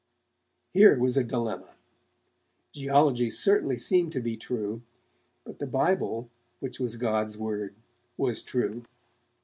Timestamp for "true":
4.35-4.81, 8.41-8.83